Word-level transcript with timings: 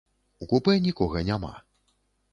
У 0.45 0.47
купэ 0.53 0.73
нікога 0.87 1.23
няма. 1.31 1.53